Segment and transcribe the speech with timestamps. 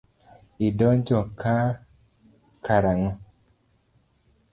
[0.67, 1.57] Idonjo ka
[2.65, 3.11] karang'o.